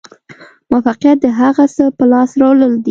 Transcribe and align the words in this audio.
موفقیت 0.71 1.17
د 1.21 1.25
هغه 1.39 1.65
څه 1.75 1.83
په 1.97 2.03
لاس 2.11 2.29
راوړل 2.41 2.71
دي. 2.77 2.79